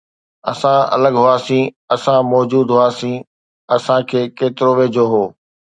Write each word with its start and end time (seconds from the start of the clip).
اسان 0.51 0.77
الڳ 0.95 1.13
هئاسين، 1.23 1.63
اسان 1.95 2.21
موجود 2.33 2.67
هئاسين، 2.77 3.17
اسان 3.75 3.99
کي 4.09 4.21
ڪيترو 4.37 4.71
ويجهو 4.77 5.05
هو 5.13 5.23